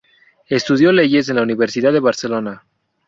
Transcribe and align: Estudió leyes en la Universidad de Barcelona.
Estudió 0.47 0.91
leyes 0.91 1.29
en 1.29 1.35
la 1.35 1.43
Universidad 1.43 1.93
de 1.93 1.99
Barcelona. 1.99 2.63